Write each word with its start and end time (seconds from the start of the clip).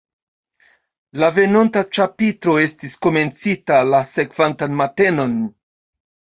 La 1.23 1.27
venonta 1.35 1.83
ĉapitro 1.97 2.55
estis 2.63 2.97
komencita 3.07 3.79
la 3.91 4.01
sekvantan 4.15 4.75
matenon. 4.81 5.39